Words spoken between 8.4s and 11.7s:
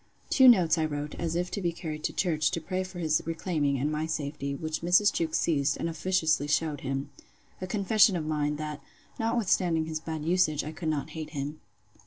that, notwithstanding his bad usage, I could not hate him.